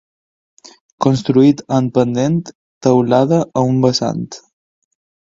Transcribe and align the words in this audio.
Construït 1.05 1.61
en 1.77 1.89
pendent, 1.97 2.37
teulada 2.87 3.39
a 3.63 3.67
un 3.75 3.79
vessant. 3.85 4.25